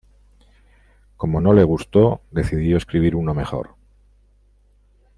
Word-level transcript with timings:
Como 1.15 1.41
no 1.41 1.53
le 1.53 1.63
gustó, 1.63 2.21
decidió 2.31 2.75
escribir 2.75 3.15
uno 3.15 3.35
mejor. 3.35 3.75